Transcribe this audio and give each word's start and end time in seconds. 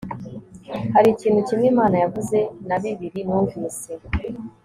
hari 0.93 1.07
ikintu 1.11 1.39
kimwe 1.47 1.65
imana 1.73 1.95
yavuze, 2.03 2.37
na 2.67 2.77
bibiri 2.81 3.19
numvise 3.27 3.91